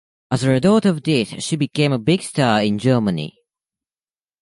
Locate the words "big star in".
1.99-2.79